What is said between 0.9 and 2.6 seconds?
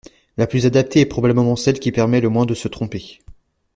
est probablement celle qui permet le moins de